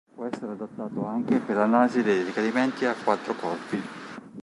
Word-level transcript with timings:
Può 0.15 0.25
essere 0.25 0.53
adattato 0.53 1.05
anche 1.05 1.37
per 1.37 1.57
l'analisi 1.57 2.01
dei 2.01 2.23
decadimenti 2.23 2.85
a 2.85 2.95
quattro 2.95 3.35
corpi. 3.35 3.79